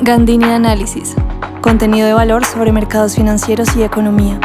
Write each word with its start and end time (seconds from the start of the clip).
Gandini 0.00 0.44
Análisis. 0.44 1.16
Contenido 1.60 2.06
de 2.06 2.12
valor 2.12 2.44
sobre 2.44 2.70
mercados 2.70 3.16
financieros 3.16 3.68
y 3.76 3.82
economía. 3.82 4.38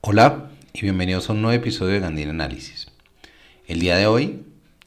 Hola 0.00 0.50
y 0.72 0.82
bienvenidos 0.82 1.28
a 1.28 1.32
un 1.32 1.42
nuevo 1.42 1.60
episodio 1.60 1.94
de 1.94 2.00
Gandini 2.00 2.30
Análisis. 2.30 2.86
El 3.66 3.80
día 3.80 3.96
de 3.96 4.06
hoy, 4.06 4.44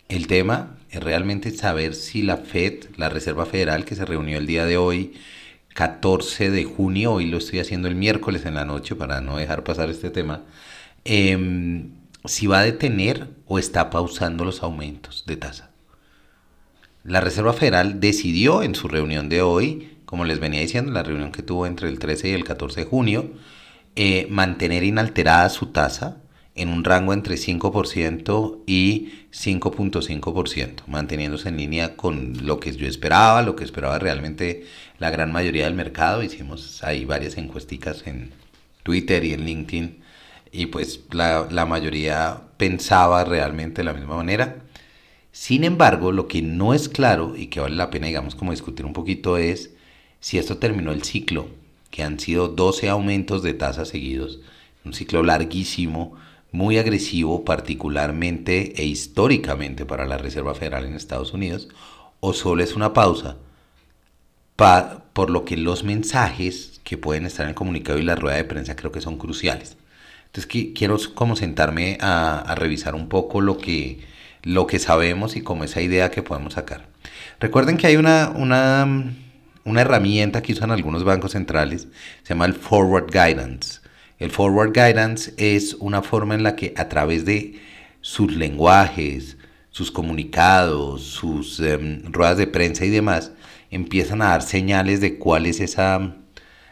el 0.08 0.28
tema 0.28 0.78
es 0.90 1.04
realmente 1.04 1.52
saber 1.52 1.96
si 1.96 2.22
la 2.22 2.38
Fed, 2.38 2.86
la 2.96 3.10
Reserva 3.10 3.46
Federal, 3.46 3.84
que 3.84 3.96
se 3.96 4.06
reunió 4.06 4.38
el 4.38 4.48
día 4.48 4.64
de 4.64 4.78
hoy, 4.78 5.20
14 5.74 6.50
de 6.50 6.64
junio, 6.64 7.12
hoy 7.12 7.26
lo 7.26 7.40
estoy 7.40 7.60
haciendo 7.60 7.90
el 7.90 7.96
miércoles 7.96 8.46
en 8.46 8.56
la 8.56 8.64
noche 8.64 8.96
para 8.96 9.20
no 9.20 9.36
dejar 9.36 9.66
pasar 9.66 9.90
este 9.90 10.10
tema, 10.12 10.44
em, 11.04 11.90
si 12.24 12.48
va 12.48 12.60
a 12.60 12.64
detener 12.64 13.28
o 13.48 13.60
está 13.60 13.90
pausando 13.90 14.46
los 14.46 14.64
aumentos 14.64 15.26
de 15.28 15.36
tasa. 15.36 15.72
La 17.08 17.22
Reserva 17.22 17.54
Federal 17.54 18.02
decidió 18.02 18.64
en 18.64 18.76
su 18.76 18.90
reunión 18.90 19.30
de 19.30 19.42
hoy, 19.42 19.98
como 20.04 20.26
les 20.26 20.42
venía 20.42 20.60
diciendo, 20.60 20.92
la 20.92 21.04
reunión 21.04 21.32
que 21.32 21.42
tuvo 21.42 21.66
entre 21.66 21.88
el 21.88 22.00
13 22.00 22.28
y 22.28 22.34
el 22.34 22.44
14 22.44 22.82
de 22.82 22.86
junio, 22.86 23.32
eh, 23.96 24.28
mantener 24.30 24.84
inalterada 24.84 25.48
su 25.48 25.68
tasa 25.68 26.18
en 26.54 26.68
un 26.68 26.84
rango 26.84 27.14
entre 27.14 27.36
5% 27.36 28.64
y 28.68 29.14
5.5%, 29.32 30.84
manteniéndose 30.88 31.48
en 31.48 31.56
línea 31.56 31.96
con 31.96 32.46
lo 32.46 32.60
que 32.60 32.76
yo 32.76 32.86
esperaba, 32.86 33.42
lo 33.42 33.56
que 33.56 33.64
esperaba 33.64 34.00
realmente 34.00 34.66
la 35.00 35.10
gran 35.10 35.32
mayoría 35.32 35.64
del 35.64 35.76
mercado. 35.76 36.24
Hicimos 36.24 36.84
ahí 36.84 37.06
varias 37.06 37.38
encuesticas 37.38 38.06
en 38.06 38.32
Twitter 38.84 39.24
y 39.24 39.32
en 39.32 39.46
LinkedIn 39.46 40.04
y 40.52 40.66
pues 40.66 41.06
la, 41.12 41.48
la 41.50 41.66
mayoría 41.66 42.42
pensaba 42.58 43.24
realmente 43.24 43.78
de 43.78 43.86
la 43.86 43.94
misma 43.94 44.18
manera. 44.18 44.67
Sin 45.40 45.64
embargo, 45.64 46.12
lo 46.12 46.28
que 46.28 46.42
no 46.42 46.74
es 46.74 46.90
claro 46.90 47.36
y 47.38 47.46
que 47.46 47.60
vale 47.60 47.76
la 47.76 47.92
pena, 47.92 48.08
digamos, 48.08 48.34
como 48.34 48.52
discutir 48.52 48.88
un 48.88 48.92
poquito 48.94 49.38
es 49.38 49.70
si 50.20 50.40
esto 50.40 50.58
terminó 50.58 50.92
el 50.92 51.04
ciclo, 51.04 51.48
que 51.92 52.02
han 52.02 52.20
sido 52.20 52.48
12 52.48 52.90
aumentos 52.90 53.44
de 53.44 53.54
tasas 53.54 53.88
seguidos, 53.88 54.40
un 54.84 54.94
ciclo 54.94 55.22
larguísimo, 55.22 56.16
muy 56.52 56.80
agresivo, 56.80 57.46
particularmente 57.46 58.82
e 58.82 58.86
históricamente 58.86 59.86
para 59.86 60.08
la 60.08 60.18
Reserva 60.18 60.56
Federal 60.56 60.86
en 60.86 60.96
Estados 60.96 61.34
Unidos, 61.34 61.70
o 62.20 62.34
solo 62.34 62.64
es 62.64 62.76
una 62.76 62.94
pausa, 62.94 63.38
por 65.14 65.30
lo 65.30 65.46
que 65.46 65.56
los 65.56 65.84
mensajes 65.84 66.82
que 66.84 66.98
pueden 66.98 67.28
estar 67.28 67.44
en 67.44 67.50
el 67.50 67.56
comunicado 67.56 68.00
y 68.00 68.04
la 68.04 68.16
rueda 68.16 68.38
de 68.38 68.44
prensa 68.44 68.76
creo 68.76 68.92
que 68.92 69.02
son 69.02 69.20
cruciales. 69.20 69.78
Entonces 70.26 70.74
quiero 70.74 70.98
como 71.14 71.36
sentarme 71.36 72.00
a 72.02 72.56
revisar 72.58 72.96
un 72.96 73.08
poco 73.08 73.40
lo 73.40 73.60
que 73.60 74.17
lo 74.48 74.66
que 74.66 74.80
sabemos 74.80 75.36
y 75.36 75.42
como 75.42 75.66
esa 75.66 75.82
idea 75.82 76.10
que 76.10 76.24
podemos 76.24 76.54
sacar. 76.54 76.86
Recuerden 77.40 77.76
que 77.76 77.88
hay 77.88 77.98
una, 77.98 78.32
una, 78.34 79.14
una 79.66 79.82
herramienta 79.82 80.42
que 80.42 80.54
usan 80.54 80.72
algunos 80.72 81.04
bancos 81.04 81.34
centrales, 81.34 81.90
se 82.24 82.34
llama 82.34 82.46
el 82.46 82.54
Forward 82.54 83.12
Guidance. 83.12 83.82
El 84.20 84.32
Forward 84.32 84.72
Guidance 84.72 85.34
es 85.36 85.74
una 85.76 86.02
forma 86.02 86.34
en 86.34 86.44
la 86.44 86.56
que 86.56 86.74
a 86.78 86.88
través 86.88 87.26
de 87.26 87.60
sus 88.00 88.36
lenguajes, 88.38 89.38
sus 89.70 89.92
comunicados, 89.92 91.04
sus 91.04 91.60
em, 91.60 92.02
ruedas 92.06 92.38
de 92.38 92.48
prensa 92.48 92.86
y 92.86 92.90
demás, 92.90 93.34
empiezan 93.70 94.22
a 94.22 94.30
dar 94.30 94.44
señales 94.44 95.02
de 95.02 95.18
cuál 95.18 95.46
es 95.46 95.60
esa, 95.60 96.16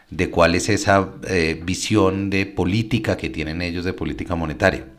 de 0.08 0.30
cuál 0.30 0.54
es 0.54 0.70
esa 0.70 1.10
eh, 1.28 1.60
visión 1.62 2.30
de 2.30 2.46
política 2.46 3.18
que 3.18 3.28
tienen 3.28 3.60
ellos 3.60 3.84
de 3.84 3.92
política 3.92 4.34
monetaria. 4.34 4.95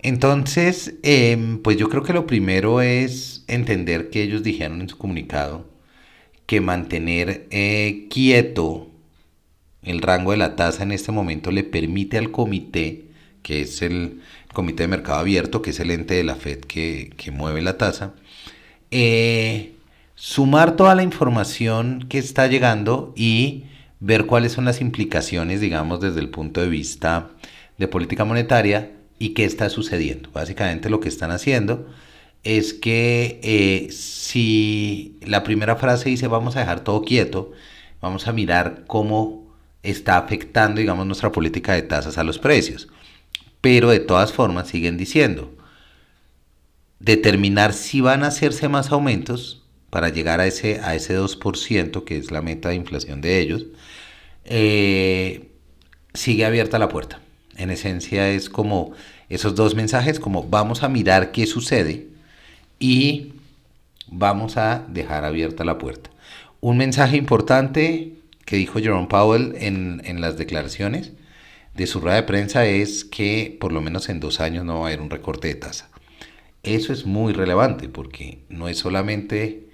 Entonces, 0.00 0.94
em, 1.02 1.58
pues 1.62 1.76
yo 1.76 1.88
creo 1.88 2.02
que 2.02 2.12
lo 2.12 2.26
primero 2.26 2.80
es 2.80 3.44
entender 3.48 4.10
que 4.10 4.22
ellos 4.22 4.42
dijeron 4.42 4.80
en 4.80 4.88
su 4.88 4.98
comunicado 4.98 5.66
que 6.46 6.60
mantener 6.60 7.46
eh, 7.50 8.06
quieto 8.10 8.90
el 9.82 10.02
rango 10.02 10.32
de 10.32 10.36
la 10.36 10.56
tasa 10.56 10.82
en 10.82 10.92
este 10.92 11.12
momento 11.12 11.50
le 11.50 11.64
permite 11.64 12.18
al 12.18 12.30
comité, 12.32 13.06
que 13.42 13.62
es 13.62 13.82
el 13.82 14.20
comité 14.52 14.84
de 14.84 14.88
mercado 14.88 15.18
abierto, 15.20 15.62
que 15.62 15.70
es 15.70 15.80
el 15.80 15.90
ente 15.90 16.14
de 16.14 16.24
la 16.24 16.34
Fed 16.34 16.60
que, 16.60 17.12
mueve 17.32 17.62
la 17.62 17.78
tasa, 17.78 18.14
eh, 18.90 19.74
sumar 20.14 20.76
toda 20.76 20.94
la 20.94 21.02
información 21.02 22.06
que 22.08 22.18
está 22.18 22.46
llegando 22.48 23.12
y 23.16 23.64
ver 24.00 24.26
cuáles 24.26 24.52
son 24.52 24.64
las 24.64 24.80
implicaciones, 24.80 25.60
digamos, 25.60 26.00
desde 26.00 26.20
el 26.20 26.30
punto 26.30 26.60
de 26.60 26.68
vista 26.68 27.30
de 27.78 27.88
política 27.88 28.24
monetaria 28.24 28.95
¿Y 29.18 29.30
qué 29.30 29.44
está 29.44 29.68
sucediendo? 29.70 30.30
Básicamente 30.32 30.90
lo 30.90 31.00
que 31.00 31.08
están 31.08 31.30
haciendo 31.30 31.86
es 32.42 32.74
que 32.74 33.40
eh, 33.42 33.90
si 33.90 35.18
la 35.22 35.42
primera 35.42 35.76
frase 35.76 36.10
dice 36.10 36.28
vamos 36.28 36.56
a 36.56 36.60
dejar 36.60 36.84
todo 36.84 37.02
quieto, 37.02 37.52
vamos 38.00 38.28
a 38.28 38.32
mirar 38.32 38.84
cómo 38.86 39.46
está 39.82 40.16
afectando, 40.18 40.80
digamos, 40.80 41.06
nuestra 41.06 41.32
política 41.32 41.72
de 41.74 41.82
tasas 41.82 42.18
a 42.18 42.24
los 42.24 42.38
precios. 42.38 42.88
Pero 43.60 43.90
de 43.90 44.00
todas 44.00 44.32
formas 44.32 44.68
siguen 44.68 44.96
diciendo, 44.96 45.56
determinar 46.98 47.72
si 47.72 48.00
van 48.00 48.22
a 48.22 48.28
hacerse 48.28 48.68
más 48.68 48.92
aumentos 48.92 49.64
para 49.90 50.08
llegar 50.08 50.40
a 50.40 50.46
ese, 50.46 50.80
a 50.80 50.94
ese 50.94 51.18
2%, 51.18 52.04
que 52.04 52.16
es 52.18 52.30
la 52.30 52.42
meta 52.42 52.70
de 52.70 52.74
inflación 52.76 53.20
de 53.20 53.40
ellos, 53.40 53.66
eh, 54.44 55.50
sigue 56.14 56.44
abierta 56.44 56.78
la 56.78 56.88
puerta. 56.88 57.20
En 57.56 57.70
esencia 57.70 58.28
es 58.30 58.50
como 58.50 58.92
esos 59.28 59.54
dos 59.54 59.74
mensajes, 59.74 60.20
como 60.20 60.44
vamos 60.44 60.82
a 60.82 60.88
mirar 60.88 61.32
qué 61.32 61.46
sucede 61.46 62.08
y 62.78 63.32
vamos 64.08 64.56
a 64.56 64.84
dejar 64.88 65.24
abierta 65.24 65.64
la 65.64 65.78
puerta. 65.78 66.10
Un 66.60 66.76
mensaje 66.76 67.16
importante 67.16 68.12
que 68.44 68.56
dijo 68.56 68.78
Jerome 68.78 69.08
Powell 69.08 69.54
en, 69.58 70.02
en 70.04 70.20
las 70.20 70.36
declaraciones 70.36 71.12
de 71.74 71.86
su 71.86 72.00
rueda 72.00 72.16
de 72.16 72.22
prensa 72.22 72.66
es 72.66 73.04
que 73.04 73.56
por 73.60 73.72
lo 73.72 73.80
menos 73.80 74.08
en 74.08 74.20
dos 74.20 74.40
años 74.40 74.64
no 74.64 74.80
va 74.80 74.86
a 74.86 74.88
haber 74.88 75.00
un 75.00 75.10
recorte 75.10 75.48
de 75.48 75.54
tasa. 75.54 75.90
Eso 76.62 76.92
es 76.92 77.06
muy 77.06 77.32
relevante 77.32 77.88
porque 77.88 78.40
no 78.48 78.68
es 78.68 78.78
solamente 78.78 79.68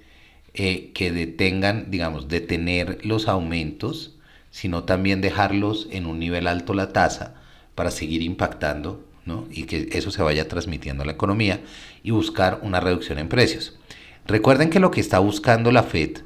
eh, 0.53 0.91
que 0.93 1.11
detengan, 1.11 1.89
digamos, 1.89 2.27
detener 2.27 2.99
los 3.03 3.27
aumentos, 3.27 4.15
sino 4.51 4.83
también 4.83 5.21
dejarlos 5.21 5.87
en 5.91 6.05
un 6.05 6.19
nivel 6.19 6.45
alto 6.45 6.73
la 6.73 6.93
tasa 6.93 7.42
para 7.75 7.91
seguir 7.91 8.21
impactando 8.21 9.03
¿no? 9.25 9.47
y 9.51 9.63
que 9.63 9.89
eso 9.91 10.11
se 10.11 10.23
vaya 10.23 10.47
transmitiendo 10.47 11.03
a 11.03 11.05
la 11.05 11.13
economía 11.13 11.61
y 12.03 12.11
buscar 12.11 12.59
una 12.61 12.79
reducción 12.79 13.19
en 13.19 13.29
precios. 13.29 13.77
Recuerden 14.25 14.69
que 14.69 14.79
lo 14.79 14.91
que 14.91 15.01
está 15.01 15.19
buscando 15.19 15.71
la 15.71 15.83
Fed 15.83 16.19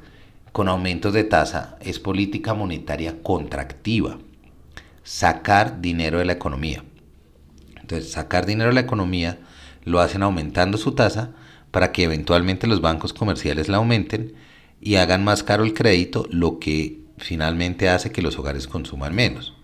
con 0.52 0.68
aumentos 0.68 1.12
de 1.12 1.24
tasa 1.24 1.76
es 1.80 1.98
política 1.98 2.54
monetaria 2.54 3.22
contractiva, 3.22 4.18
sacar 5.02 5.80
dinero 5.80 6.18
de 6.18 6.24
la 6.24 6.32
economía. 6.32 6.84
Entonces, 7.80 8.12
sacar 8.12 8.46
dinero 8.46 8.70
de 8.70 8.74
la 8.74 8.80
economía 8.80 9.38
lo 9.84 10.00
hacen 10.00 10.22
aumentando 10.22 10.78
su 10.78 10.92
tasa 10.92 11.32
para 11.70 11.92
que 11.92 12.04
eventualmente 12.04 12.66
los 12.66 12.80
bancos 12.80 13.12
comerciales 13.12 13.68
la 13.68 13.78
aumenten 13.78 14.34
y 14.80 14.96
hagan 14.96 15.24
más 15.24 15.42
caro 15.42 15.64
el 15.64 15.74
crédito, 15.74 16.26
lo 16.30 16.58
que 16.58 17.00
finalmente 17.18 17.88
hace 17.88 18.12
que 18.12 18.22
los 18.22 18.38
hogares 18.38 18.68
consuman 18.68 19.14
menos. 19.14 19.57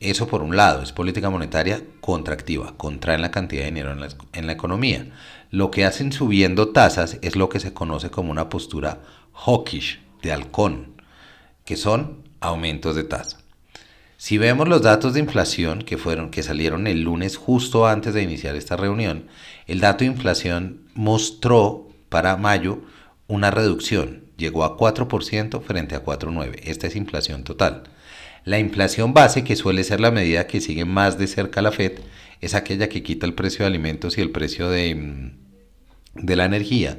Eso 0.00 0.28
por 0.28 0.42
un 0.42 0.56
lado, 0.56 0.82
es 0.82 0.92
política 0.92 1.28
monetaria 1.28 1.82
contractiva, 2.00 2.74
contraen 2.76 3.20
la 3.20 3.32
cantidad 3.32 3.62
de 3.62 3.70
dinero 3.70 3.92
en 4.32 4.46
la, 4.46 4.52
economía. 4.52 5.06
Lo 5.50 5.70
que 5.72 5.84
hacen 5.84 6.12
subiendo 6.12 6.68
tasas 6.68 7.18
es 7.20 7.34
lo 7.34 7.48
que 7.48 7.58
se 7.58 7.72
conoce 7.72 8.10
como 8.10 8.30
una 8.30 8.48
postura 8.48 9.00
hawkish, 9.34 10.00
de 10.22 10.32
halcón, 10.32 11.02
que 11.64 11.76
son 11.76 12.22
aumentos 12.40 12.94
de 12.94 13.04
tasa. 13.04 13.38
Si 14.16 14.38
vemos 14.38 14.68
los 14.68 14.82
datos 14.82 15.14
de 15.14 15.20
inflación 15.20 15.82
que 15.82 15.96
fueron 15.96 16.30
que 16.30 16.42
salieron 16.42 16.86
el 16.86 17.02
lunes 17.02 17.36
justo 17.36 17.86
antes 17.86 18.14
de 18.14 18.22
iniciar 18.22 18.56
esta 18.56 18.76
reunión, 18.76 19.26
el 19.66 19.80
dato 19.80 19.98
de 19.98 20.10
inflación 20.10 20.82
mostró 20.94 21.88
para 22.08 22.36
mayo 22.36 22.80
una 23.28 23.50
reducción, 23.50 24.24
llegó 24.36 24.64
a 24.64 24.76
4% 24.76 25.60
frente 25.62 25.94
a 25.94 26.04
4.9. 26.04 26.60
Esta 26.64 26.86
es 26.86 26.96
inflación 26.96 27.44
total. 27.44 27.84
La 28.44 28.58
inflación 28.58 29.14
base, 29.14 29.44
que 29.44 29.56
suele 29.56 29.84
ser 29.84 30.00
la 30.00 30.10
medida 30.10 30.46
que 30.46 30.60
sigue 30.60 30.84
más 30.84 31.18
de 31.18 31.26
cerca 31.26 31.62
la 31.62 31.72
Fed, 31.72 32.00
es 32.40 32.54
aquella 32.54 32.88
que 32.88 33.02
quita 33.02 33.26
el 33.26 33.34
precio 33.34 33.60
de 33.60 33.66
alimentos 33.66 34.18
y 34.18 34.20
el 34.20 34.30
precio 34.30 34.68
de, 34.70 34.94
mm, 34.94 35.32
de 36.14 36.36
la 36.36 36.44
energía. 36.44 36.98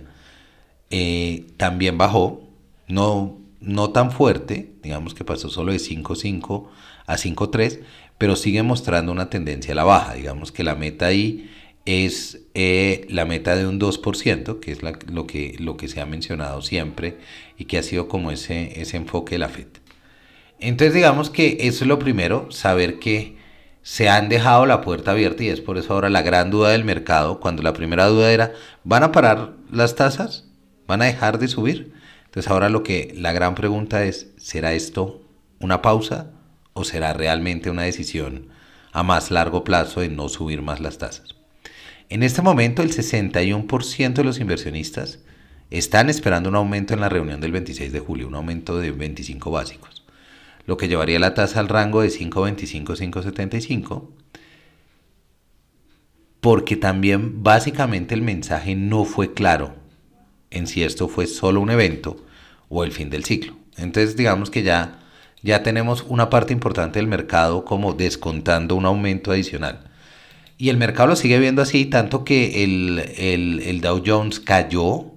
Eh, 0.89 1.45
también 1.57 1.97
bajó, 1.97 2.47
no, 2.87 3.37
no 3.59 3.91
tan 3.91 4.11
fuerte, 4.11 4.73
digamos 4.83 5.13
que 5.13 5.23
pasó 5.23 5.49
solo 5.49 5.71
de 5.71 5.79
5.5 5.79 6.69
a 7.05 7.17
5.3, 7.17 7.81
pero 8.17 8.35
sigue 8.35 8.63
mostrando 8.63 9.11
una 9.11 9.29
tendencia 9.29 9.73
a 9.73 9.75
la 9.75 9.83
baja. 9.83 10.13
Digamos 10.13 10.51
que 10.51 10.63
la 10.63 10.75
meta 10.75 11.07
ahí 11.07 11.49
es 11.85 12.41
eh, 12.53 13.05
la 13.09 13.25
meta 13.25 13.55
de 13.55 13.65
un 13.65 13.79
2%, 13.79 14.59
que 14.59 14.71
es 14.71 14.81
lo, 14.83 15.27
que, 15.27 15.55
lo 15.59 15.77
que 15.77 15.87
se 15.87 16.01
ha 16.01 16.05
mencionado 16.05 16.61
siempre 16.61 17.17
y 17.57 17.65
que 17.65 17.77
ha 17.77 17.83
sido 17.83 18.07
como 18.07 18.31
ese, 18.31 18.79
ese 18.81 18.97
enfoque 18.97 19.35
de 19.35 19.39
la 19.39 19.49
Fed. 19.49 19.67
Entonces 20.59 20.93
digamos 20.93 21.29
que 21.29 21.57
eso 21.61 21.83
es 21.83 21.87
lo 21.87 21.99
primero, 21.99 22.51
saber 22.51 22.99
que 22.99 23.37
se 23.81 24.09
han 24.09 24.29
dejado 24.29 24.65
la 24.65 24.81
puerta 24.81 25.11
abierta 25.11 25.43
y 25.43 25.49
es 25.49 25.61
por 25.61 25.77
eso 25.77 25.93
ahora 25.93 26.09
la 26.09 26.21
gran 26.21 26.51
duda 26.51 26.69
del 26.69 26.83
mercado, 26.83 27.39
cuando 27.39 27.63
la 27.63 27.73
primera 27.73 28.07
duda 28.07 28.31
era, 28.31 28.51
¿van 28.83 29.03
a 29.03 29.11
parar 29.11 29.53
las 29.71 29.95
tasas? 29.95 30.49
van 30.89 31.03
a 31.03 31.05
dejar 31.05 31.37
de 31.37 31.47
subir. 31.47 31.93
Entonces 32.25 32.51
ahora 32.51 32.67
lo 32.67 32.81
que 32.81 33.13
la 33.15 33.31
gran 33.31 33.53
pregunta 33.53 34.03
es, 34.03 34.31
¿será 34.37 34.73
esto 34.73 35.21
una 35.59 35.83
pausa 35.83 36.31
o 36.73 36.83
será 36.83 37.13
realmente 37.13 37.69
una 37.69 37.83
decisión 37.83 38.47
a 38.91 39.03
más 39.03 39.29
largo 39.29 39.63
plazo 39.63 40.01
de 40.01 40.09
no 40.09 40.29
subir 40.29 40.63
más 40.63 40.79
las 40.79 40.97
tasas? 40.97 41.35
En 42.09 42.23
este 42.23 42.41
momento 42.41 42.81
el 42.81 42.91
61% 42.91 44.13
de 44.13 44.23
los 44.23 44.39
inversionistas 44.39 45.19
están 45.69 46.09
esperando 46.09 46.49
un 46.49 46.55
aumento 46.55 46.95
en 46.95 47.01
la 47.01 47.09
reunión 47.09 47.39
del 47.39 47.51
26 47.51 47.93
de 47.93 47.99
julio, 47.99 48.27
un 48.27 48.33
aumento 48.33 48.79
de 48.79 48.91
25 48.91 49.51
básicos, 49.51 49.98
lo 50.65 50.77
que 50.77 50.87
llevaría 50.87 51.19
la 51.19 51.33
tasa 51.33 51.59
al 51.59 51.67
rango 51.67 52.01
de 52.01 52.09
5.25-5.75, 52.09 54.09
porque 56.41 56.77
también 56.77 57.43
básicamente 57.43 58.15
el 58.15 58.21
mensaje 58.21 58.75
no 58.75 59.05
fue 59.05 59.33
claro 59.33 59.75
en 60.51 60.67
si 60.67 60.83
esto 60.83 61.07
fue 61.07 61.27
solo 61.27 61.59
un 61.59 61.69
evento 61.69 62.17
o 62.69 62.83
el 62.83 62.91
fin 62.91 63.09
del 63.09 63.25
ciclo. 63.25 63.55
Entonces 63.77 64.15
digamos 64.15 64.49
que 64.49 64.63
ya, 64.63 64.99
ya 65.41 65.63
tenemos 65.63 66.05
una 66.07 66.29
parte 66.29 66.53
importante 66.53 66.99
del 66.99 67.07
mercado 67.07 67.65
como 67.65 67.93
descontando 67.93 68.75
un 68.75 68.85
aumento 68.85 69.31
adicional. 69.31 69.85
Y 70.57 70.69
el 70.69 70.77
mercado 70.77 71.09
lo 71.09 71.15
sigue 71.15 71.39
viendo 71.39 71.61
así, 71.61 71.85
tanto 71.85 72.25
que 72.25 72.63
el, 72.63 72.99
el 72.99 73.81
Dow 73.81 74.03
Jones 74.05 74.39
cayó 74.39 75.13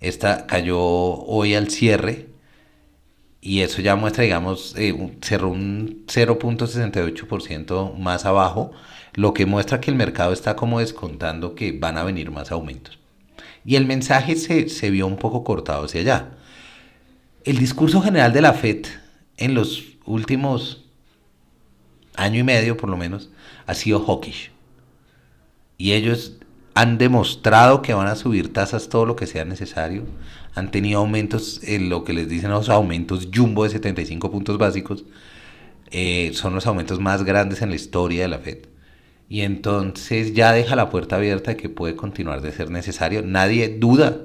esta 0.00 0.46
cayó 0.46 0.78
hoy 0.78 1.54
al 1.54 1.70
cierre 1.70 2.28
y 3.46 3.62
eso 3.62 3.80
ya 3.80 3.94
muestra, 3.94 4.24
digamos, 4.24 4.74
eh, 4.76 4.92
cerró 5.22 5.50
un 5.50 6.04
0.68% 6.08 7.96
más 7.96 8.24
abajo, 8.24 8.72
lo 9.14 9.34
que 9.34 9.46
muestra 9.46 9.80
que 9.80 9.88
el 9.88 9.96
mercado 9.96 10.32
está 10.32 10.56
como 10.56 10.80
descontando 10.80 11.54
que 11.54 11.70
van 11.70 11.96
a 11.96 12.02
venir 12.02 12.32
más 12.32 12.50
aumentos. 12.50 12.98
Y 13.64 13.76
el 13.76 13.86
mensaje 13.86 14.34
se, 14.34 14.68
se 14.68 14.90
vio 14.90 15.06
un 15.06 15.16
poco 15.16 15.44
cortado 15.44 15.84
hacia 15.84 16.00
allá. 16.00 16.30
El 17.44 17.58
discurso 17.58 18.02
general 18.02 18.32
de 18.32 18.40
la 18.40 18.52
FED 18.52 18.86
en 19.36 19.54
los 19.54 19.84
últimos 20.06 20.84
año 22.16 22.40
y 22.40 22.42
medio, 22.42 22.76
por 22.76 22.90
lo 22.90 22.96
menos, 22.96 23.30
ha 23.68 23.74
sido 23.74 24.04
hawkish. 24.04 24.50
Y 25.78 25.92
ellos 25.92 26.32
han 26.74 26.98
demostrado 26.98 27.80
que 27.80 27.94
van 27.94 28.08
a 28.08 28.16
subir 28.16 28.52
tasas 28.52 28.88
todo 28.88 29.06
lo 29.06 29.14
que 29.14 29.28
sea 29.28 29.44
necesario. 29.44 30.04
Han 30.56 30.70
tenido 30.70 31.00
aumentos, 31.00 31.60
en 31.62 31.90
lo 31.90 32.02
que 32.02 32.14
les 32.14 32.28
dicen 32.28 32.50
los 32.50 32.70
aumentos 32.70 33.28
jumbo 33.32 33.64
de 33.64 33.70
75 33.70 34.30
puntos 34.30 34.56
básicos. 34.56 35.04
Eh, 35.90 36.30
son 36.32 36.54
los 36.54 36.66
aumentos 36.66 36.98
más 36.98 37.24
grandes 37.24 37.60
en 37.60 37.68
la 37.68 37.76
historia 37.76 38.22
de 38.22 38.28
la 38.28 38.38
Fed. 38.38 38.66
Y 39.28 39.42
entonces 39.42 40.32
ya 40.32 40.52
deja 40.52 40.74
la 40.74 40.88
puerta 40.88 41.16
abierta 41.16 41.50
de 41.52 41.56
que 41.58 41.68
puede 41.68 41.94
continuar 41.94 42.40
de 42.40 42.52
ser 42.52 42.70
necesario. 42.70 43.20
Nadie 43.22 43.68
duda 43.68 44.22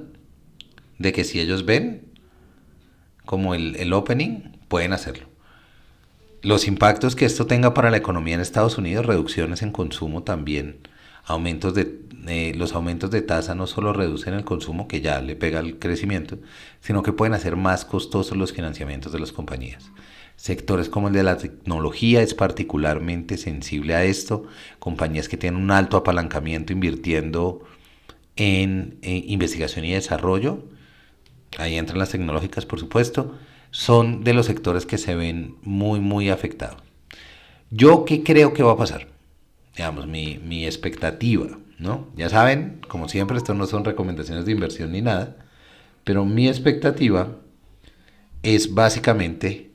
de 0.98 1.12
que 1.12 1.24
si 1.24 1.38
ellos 1.38 1.66
ven 1.66 2.06
como 3.26 3.54
el, 3.54 3.76
el 3.76 3.92
opening, 3.92 4.56
pueden 4.68 4.94
hacerlo. 4.94 5.26
Los 6.40 6.66
impactos 6.66 7.14
que 7.14 7.26
esto 7.26 7.46
tenga 7.46 7.74
para 7.74 7.90
la 7.90 7.98
economía 7.98 8.34
en 8.34 8.40
Estados 8.40 8.78
Unidos, 8.78 9.04
reducciones 9.04 9.60
en 9.60 9.70
consumo 9.70 10.22
también 10.22 10.78
aumentos 11.24 11.74
de 11.74 12.02
eh, 12.28 12.52
los 12.54 12.74
aumentos 12.74 13.10
de 13.10 13.22
tasa 13.22 13.54
no 13.54 13.66
solo 13.66 13.92
reducen 13.92 14.34
el 14.34 14.44
consumo, 14.44 14.86
que 14.86 15.00
ya 15.00 15.20
le 15.20 15.34
pega 15.34 15.60
el 15.60 15.78
crecimiento, 15.78 16.38
sino 16.80 17.02
que 17.02 17.12
pueden 17.12 17.34
hacer 17.34 17.56
más 17.56 17.84
costosos 17.84 18.36
los 18.36 18.52
financiamientos 18.52 19.12
de 19.12 19.18
las 19.18 19.32
compañías. 19.32 19.90
Sectores 20.36 20.88
como 20.88 21.08
el 21.08 21.14
de 21.14 21.22
la 21.24 21.36
tecnología 21.36 22.22
es 22.22 22.34
particularmente 22.34 23.36
sensible 23.36 23.94
a 23.94 24.04
esto. 24.04 24.44
Compañías 24.78 25.28
que 25.28 25.36
tienen 25.36 25.60
un 25.60 25.70
alto 25.70 25.96
apalancamiento 25.96 26.72
invirtiendo 26.72 27.62
en 28.36 28.98
eh, 29.02 29.24
investigación 29.26 29.84
y 29.84 29.92
desarrollo, 29.92 30.64
ahí 31.58 31.76
entran 31.76 31.98
las 31.98 32.10
tecnológicas 32.10 32.66
por 32.66 32.80
supuesto, 32.80 33.36
son 33.70 34.24
de 34.24 34.32
los 34.32 34.46
sectores 34.46 34.86
que 34.86 34.98
se 34.98 35.14
ven 35.14 35.56
muy, 35.62 36.00
muy 36.00 36.30
afectados. 36.30 36.82
¿Yo 37.70 38.04
qué 38.04 38.22
creo 38.22 38.52
que 38.52 38.62
va 38.62 38.72
a 38.72 38.76
pasar? 38.76 39.08
Digamos, 39.76 40.06
mi, 40.06 40.38
mi 40.38 40.64
expectativa, 40.66 41.58
¿no? 41.78 42.08
Ya 42.16 42.28
saben, 42.28 42.80
como 42.88 43.08
siempre, 43.08 43.36
esto 43.36 43.54
no 43.54 43.66
son 43.66 43.84
recomendaciones 43.84 44.44
de 44.44 44.52
inversión 44.52 44.92
ni 44.92 45.02
nada, 45.02 45.36
pero 46.04 46.24
mi 46.24 46.48
expectativa 46.48 47.36
es 48.42 48.74
básicamente 48.74 49.70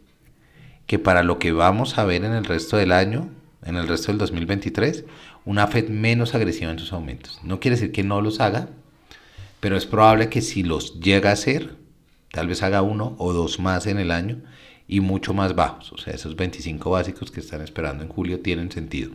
que 0.86 1.00
para 1.00 1.24
lo 1.24 1.40
que 1.40 1.52
vamos 1.52 1.98
a 1.98 2.06
ver 2.06 2.24
en 2.24 2.34
el 2.34 2.46
resto 2.46 2.78
del 2.78 2.92
año, 2.92 3.30
en 3.64 3.76
el 3.76 3.88
resto 3.88 4.08
del 4.08 4.18
2023, 4.18 5.06
una 5.46 5.68
Fed 5.68 5.90
menos 5.90 6.36
agresiva 6.36 6.72
en 6.72 6.80
sus 6.80 6.94
aumentos. 6.94 7.40
No 7.44 7.60
quiere 7.60 7.76
decir 7.76 7.92
que 7.92 8.04
no 8.04 8.22
los 8.22 8.40
haga, 8.40 8.70
pero 9.60 9.76
es 9.76 9.86
probable 9.86 10.30
que 10.30 10.42
si 10.42 10.64
los 10.64 11.00
llega 11.00 11.30
a 11.30 11.34
hacer, 11.34 11.76
tal 12.32 12.48
vez 12.48 12.64
haga 12.64 12.82
uno 12.82 13.16
o 13.18 13.34
dos 13.34 13.60
más 13.60 13.88
en 13.88 13.98
el 13.98 14.12
año 14.12 14.42
y 14.88 15.02
mucho 15.02 15.34
más 15.34 15.56
bajos. 15.56 15.92
O 15.92 15.98
sea, 15.98 16.14
esos 16.14 16.36
25 16.36 16.90
básicos 16.90 17.32
que 17.32 17.40
están 17.40 17.62
esperando 17.62 18.04
en 18.04 18.10
julio 18.10 18.40
tienen 18.40 18.72
sentido. 18.72 19.12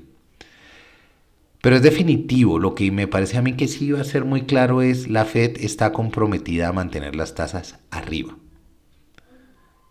Pero 1.63 1.77
es 1.77 1.83
definitivo, 1.83 2.59
lo 2.59 2.75
que 2.75 2.91
me 2.91 3.07
parece 3.07 3.39
a 3.39 3.43
mí 3.43 3.55
que 3.55 3.69
sí 3.69 3.93
va 3.93 4.01
a 4.01 4.05
ser 4.05 4.25
muy 4.25 4.43
claro 4.43 4.83
es 4.83 5.09
la 5.09 5.25
Fed 5.25 5.59
está 5.61 5.93
comprometida 5.93 6.69
a 6.69 6.73
mantener 6.73 7.15
las 7.15 7.37
tasas 7.37 7.79
arriba. 7.93 8.37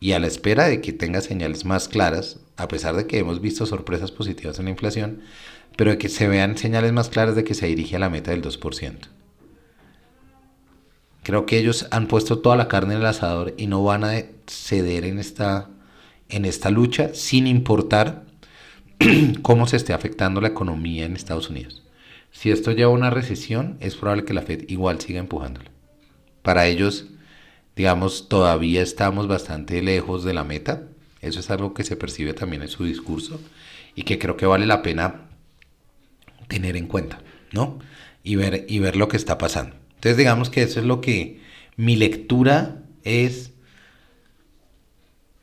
Y 0.01 0.11
a 0.11 0.19
la 0.19 0.27
espera 0.27 0.67
de 0.67 0.81
que 0.81 0.91
tenga 0.91 1.21
señales 1.21 1.63
más 1.63 1.87
claras, 1.87 2.41
a 2.57 2.67
pesar 2.67 2.97
de 2.97 3.07
que 3.07 3.19
hemos 3.19 3.39
visto 3.39 3.65
sorpresas 3.65 4.11
positivas 4.11 4.59
en 4.59 4.65
la 4.65 4.71
inflación, 4.71 5.21
pero 5.77 5.91
de 5.91 5.97
que 5.97 6.09
se 6.09 6.27
vean 6.27 6.57
señales 6.57 6.91
más 6.91 7.07
claras 7.07 7.35
de 7.35 7.45
que 7.45 7.53
se 7.53 7.67
dirige 7.67 7.95
a 7.95 7.99
la 7.99 8.09
meta 8.09 8.31
del 8.31 8.41
2%. 8.41 9.07
Creo 11.23 11.45
que 11.45 11.57
ellos 11.57 11.87
han 11.91 12.07
puesto 12.07 12.39
toda 12.39 12.57
la 12.57 12.67
carne 12.67 12.95
en 12.95 12.99
el 12.99 13.05
asador 13.05 13.53
y 13.55 13.67
no 13.67 13.81
van 13.81 14.03
a 14.03 14.21
ceder 14.45 15.05
en 15.05 15.19
esta, 15.19 15.69
en 16.27 16.43
esta 16.43 16.69
lucha 16.69 17.13
sin 17.13 17.47
importar 17.47 18.25
cómo 19.41 19.67
se 19.67 19.77
esté 19.77 19.93
afectando 19.93 20.41
la 20.41 20.49
economía 20.49 21.05
en 21.05 21.15
Estados 21.15 21.49
Unidos. 21.49 21.83
Si 22.31 22.51
esto 22.51 22.71
lleva 22.71 22.91
a 22.91 22.95
una 22.95 23.09
recesión, 23.09 23.77
es 23.79 23.95
probable 23.95 24.25
que 24.25 24.33
la 24.33 24.41
Fed 24.41 24.65
igual 24.67 24.99
siga 25.01 25.19
empujándolo. 25.19 25.69
Para 26.41 26.67
ellos, 26.67 27.07
digamos, 27.75 28.29
todavía 28.29 28.81
estamos 28.81 29.27
bastante 29.27 29.81
lejos 29.81 30.23
de 30.23 30.33
la 30.33 30.43
meta. 30.43 30.83
Eso 31.21 31.39
es 31.39 31.49
algo 31.49 31.73
que 31.73 31.83
se 31.83 31.95
percibe 31.95 32.33
también 32.33 32.61
en 32.61 32.67
su 32.67 32.83
discurso 32.83 33.39
y 33.95 34.03
que 34.03 34.19
creo 34.19 34.37
que 34.37 34.45
vale 34.45 34.65
la 34.65 34.81
pena 34.81 35.27
tener 36.47 36.77
en 36.77 36.87
cuenta, 36.87 37.21
¿no? 37.51 37.79
Y 38.23 38.35
ver, 38.35 38.65
y 38.67 38.79
ver 38.79 38.95
lo 38.95 39.07
que 39.07 39.17
está 39.17 39.37
pasando. 39.37 39.75
Entonces, 39.95 40.17
digamos 40.17 40.49
que 40.49 40.63
eso 40.63 40.79
es 40.79 40.85
lo 40.85 41.01
que 41.01 41.41
mi 41.75 41.95
lectura 41.95 42.83
es 43.03 43.51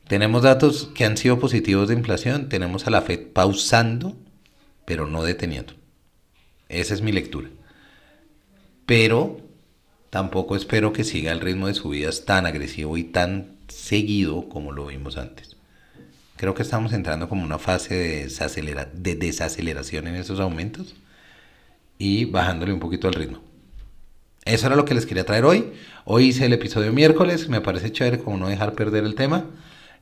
tenemos 0.09 0.41
datos 0.41 0.89
que 0.95 1.05
han 1.05 1.17
sido 1.17 1.37
positivos 1.37 1.87
de 1.87 1.93
inflación, 1.93 2.49
tenemos 2.49 2.87
a 2.87 2.89
la 2.89 3.03
Fed 3.03 3.27
pausando, 3.31 4.17
pero 4.83 5.05
no 5.05 5.21
deteniendo. 5.21 5.73
Esa 6.67 6.95
es 6.95 7.03
mi 7.03 7.11
lectura. 7.11 7.49
Pero 8.87 9.37
tampoco 10.09 10.55
espero 10.55 10.93
que 10.93 11.03
siga 11.03 11.31
el 11.31 11.41
ritmo 11.41 11.67
de 11.67 11.75
subidas 11.75 12.25
tan 12.25 12.47
agresivo 12.47 12.97
y 12.97 13.03
tan 13.03 13.57
seguido 13.67 14.49
como 14.49 14.71
lo 14.71 14.87
vimos 14.87 15.15
antes. 15.15 15.57
Creo 16.37 16.55
que 16.55 16.63
estamos 16.63 16.91
entrando 16.91 17.29
como 17.29 17.43
una 17.43 17.59
fase 17.59 17.93
de, 17.93 18.87
de 18.91 19.15
desaceleración 19.15 20.07
en 20.07 20.15
esos 20.15 20.39
aumentos 20.39 20.95
y 21.99 22.25
bajándole 22.25 22.73
un 22.73 22.79
poquito 22.79 23.07
el 23.07 23.13
ritmo. 23.13 23.43
Eso 24.43 24.65
era 24.65 24.75
lo 24.75 24.85
que 24.85 24.95
les 24.95 25.05
quería 25.05 25.27
traer 25.27 25.45
hoy. 25.45 25.71
Hoy 26.05 26.29
hice 26.29 26.47
el 26.47 26.53
episodio 26.53 26.93
miércoles, 26.93 27.47
me 27.47 27.61
parece 27.61 27.91
chévere 27.91 28.17
como 28.17 28.37
no 28.37 28.49
dejar 28.49 28.73
perder 28.73 29.03
el 29.03 29.13
tema. 29.13 29.45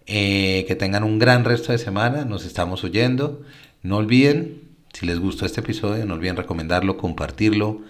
Eh, 0.10 0.64
que 0.70 0.76
tengan 0.78 1.04
un 1.04 1.20
gran 1.20 1.44
resto 1.44 1.74
de 1.74 1.78
semana. 1.78 2.26
Nos 2.26 2.46
estamos 2.46 2.84
oyendo. 2.84 3.44
No 3.84 3.98
olviden, 3.98 4.62
si 4.94 5.06
les 5.06 5.20
gustó 5.20 5.46
este 5.46 5.60
episodio, 5.60 6.06
no 6.06 6.16
olviden 6.16 6.38
recomendarlo, 6.38 6.98
compartirlo, 6.98 7.82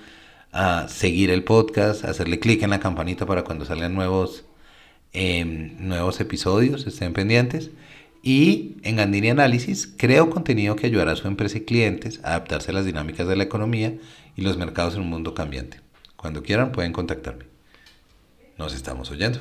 a 0.52 0.88
seguir 0.90 1.30
el 1.30 1.44
podcast, 1.44 2.04
hacerle 2.06 2.40
clic 2.40 2.64
en 2.64 2.72
la 2.72 2.80
campanita 2.80 3.26
para 3.26 3.44
cuando 3.44 3.66
salgan 3.66 3.94
nuevos, 3.94 4.46
em, 5.14 5.76
nuevos 5.80 6.20
episodios, 6.20 6.88
estén 6.88 7.14
pendientes. 7.14 7.70
Y 8.24 8.78
en 8.84 8.98
Gandini 8.98 9.30
Análisis 9.30 9.88
creo 9.98 10.30
contenido 10.30 10.76
que 10.76 10.88
ayudará 10.88 11.14
a 11.14 11.16
su 11.16 11.28
empresa 11.28 11.60
y 11.60 11.62
clientes 11.62 12.20
a 12.24 12.30
adaptarse 12.30 12.72
a 12.72 12.74
las 12.74 12.86
dinámicas 12.86 13.28
de 13.28 13.36
la 13.36 13.44
economía 13.44 13.94
y 14.36 14.42
los 14.42 14.58
mercados 14.58 14.96
en 14.96 15.02
un 15.02 15.10
mundo 15.10 15.34
cambiante. 15.34 15.82
Cuando 16.16 16.44
quieran 16.44 16.72
pueden 16.72 16.94
contactarme. 16.94 17.46
Nos 18.58 18.74
estamos 18.74 19.12
oyendo. 19.12 19.40